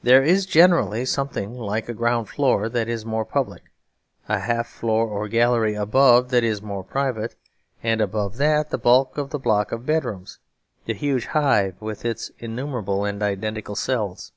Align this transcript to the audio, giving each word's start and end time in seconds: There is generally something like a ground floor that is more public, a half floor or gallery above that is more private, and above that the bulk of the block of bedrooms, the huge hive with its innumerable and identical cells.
There 0.00 0.22
is 0.22 0.46
generally 0.46 1.04
something 1.04 1.56
like 1.58 1.88
a 1.88 1.92
ground 1.92 2.28
floor 2.28 2.68
that 2.68 2.88
is 2.88 3.04
more 3.04 3.24
public, 3.24 3.64
a 4.28 4.38
half 4.38 4.68
floor 4.68 5.08
or 5.08 5.26
gallery 5.26 5.74
above 5.74 6.28
that 6.30 6.44
is 6.44 6.62
more 6.62 6.84
private, 6.84 7.34
and 7.82 8.00
above 8.00 8.36
that 8.36 8.70
the 8.70 8.78
bulk 8.78 9.18
of 9.18 9.30
the 9.30 9.40
block 9.40 9.72
of 9.72 9.84
bedrooms, 9.84 10.38
the 10.84 10.94
huge 10.94 11.26
hive 11.26 11.74
with 11.82 12.04
its 12.04 12.30
innumerable 12.38 13.04
and 13.04 13.24
identical 13.24 13.74
cells. 13.74 14.30